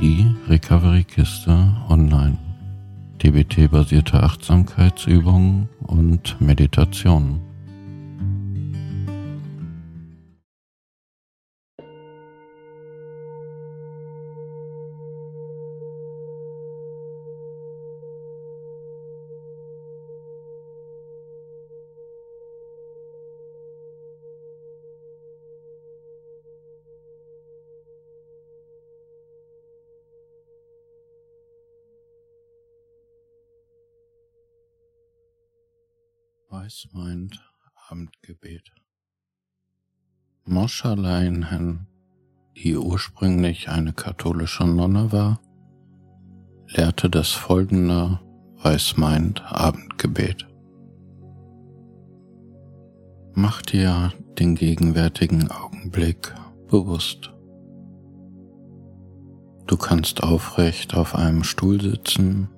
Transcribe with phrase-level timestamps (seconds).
[0.00, 2.38] die Recovery Kiste online.
[3.22, 7.47] DBT-basierte Achtsamkeitsübungen und Meditationen.
[36.58, 37.40] Weißmeint
[37.88, 38.72] Abendgebet.
[40.44, 41.86] Moscha Leinhen,
[42.56, 45.40] die ursprünglich eine katholische Nonne war,
[46.66, 48.18] lehrte das folgende
[48.56, 50.48] Weißmeint Abendgebet.
[53.34, 56.34] Mach dir den gegenwärtigen Augenblick
[56.66, 57.32] bewusst.
[59.68, 62.48] Du kannst aufrecht auf einem Stuhl sitzen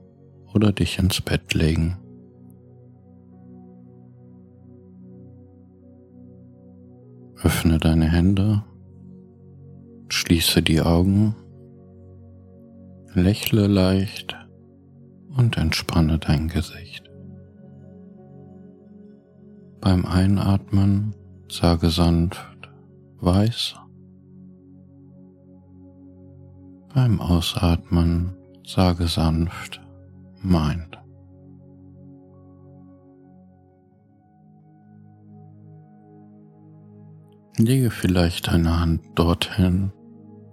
[0.54, 1.99] oder dich ins Bett legen.
[7.42, 8.62] Öffne deine Hände,
[10.08, 11.34] schließe die Augen,
[13.14, 14.36] lächle leicht
[15.36, 17.10] und entspanne dein Gesicht.
[19.80, 21.14] Beim Einatmen
[21.50, 22.70] sage sanft
[23.20, 23.76] weiß.
[26.92, 29.80] Beim Ausatmen sage sanft
[30.42, 30.99] meint.
[37.58, 39.92] Lege vielleicht deine Hand dorthin,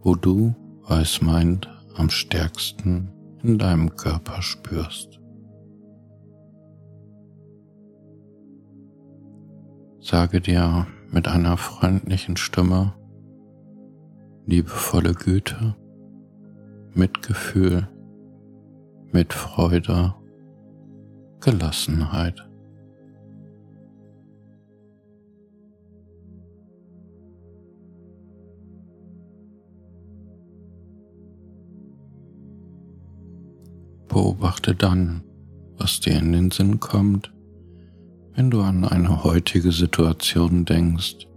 [0.02, 0.56] wo du,
[0.88, 3.12] weiß meint, am stärksten
[3.44, 5.20] in deinem Körper spürst.
[10.00, 12.94] Sage dir mit einer freundlichen Stimme
[14.46, 15.76] liebevolle Güte,
[16.94, 17.88] Mitgefühl,
[19.12, 20.16] mit Freude,
[21.42, 22.47] Gelassenheit.
[34.18, 35.22] Beobachte dann,
[35.78, 37.32] was dir in den Sinn kommt,
[38.34, 41.28] wenn du an eine heutige Situation denkst,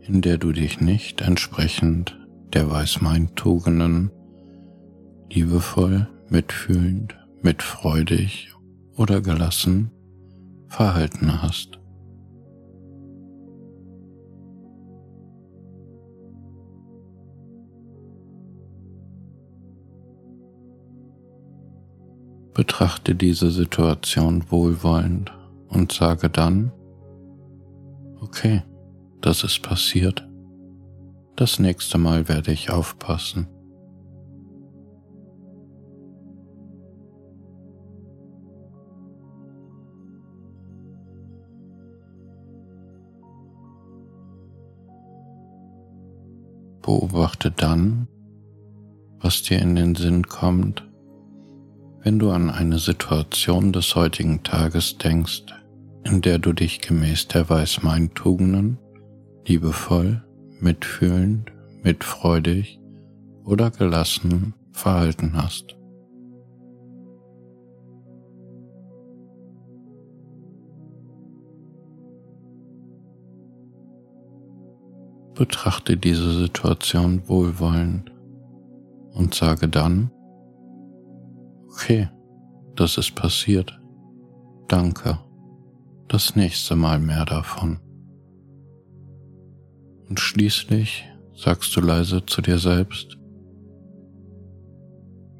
[0.00, 2.18] in der du dich nicht entsprechend
[2.54, 4.10] der Weißmeintugenden
[5.28, 8.54] liebevoll, mitfühlend, mitfreudig
[8.96, 9.90] oder gelassen
[10.68, 11.77] verhalten hast.
[22.58, 25.32] Betrachte diese Situation wohlwollend
[25.68, 26.72] und sage dann,
[28.20, 28.64] okay,
[29.20, 30.26] das ist passiert.
[31.36, 33.46] Das nächste Mal werde ich aufpassen.
[46.82, 48.08] Beobachte dann,
[49.20, 50.87] was dir in den Sinn kommt,
[52.02, 55.44] wenn du an eine Situation des heutigen Tages denkst,
[56.04, 58.78] in der du dich gemäß der Weißmeintugenden
[59.46, 60.22] liebevoll,
[60.60, 61.50] mitfühlend,
[61.82, 62.80] mitfreudig
[63.44, 65.74] oder gelassen verhalten hast.
[75.34, 78.12] Betrachte diese Situation wohlwollend
[79.12, 80.10] und sage dann,
[81.80, 82.08] Okay,
[82.74, 83.80] das ist passiert.
[84.66, 85.16] Danke.
[86.08, 87.78] Das nächste Mal mehr davon.
[90.08, 93.16] Und schließlich sagst du leise zu dir selbst,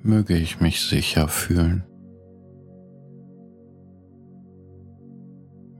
[0.00, 1.82] möge ich mich sicher fühlen.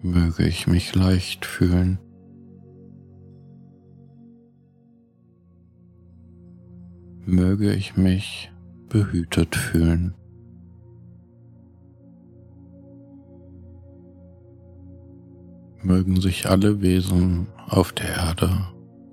[0.03, 2.01] Möge ich mich leicht fühlen.
[7.27, 8.51] Möge ich mich
[8.89, 10.15] behütet fühlen.
[15.89, 18.51] Mögen sich alle Wesen auf der Erde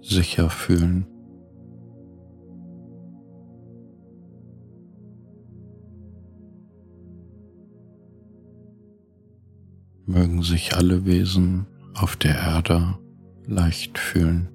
[0.01, 1.07] sicher fühlen.
[10.05, 12.99] Mögen sich alle Wesen auf der Erde
[13.47, 14.49] leicht fühlen.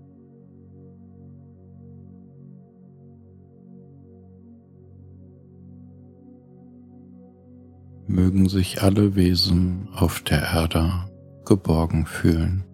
[8.06, 11.09] Mögen sich alle Wesen auf der Erde
[11.44, 12.64] geborgen fühlen.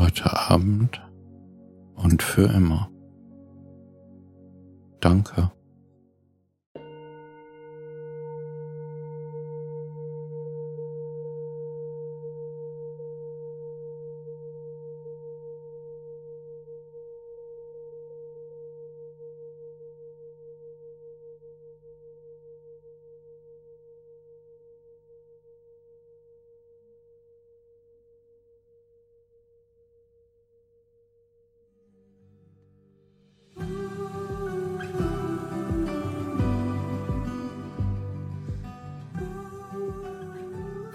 [0.00, 1.00] heute Abend
[1.94, 2.90] und für immer.
[5.00, 5.52] Danke.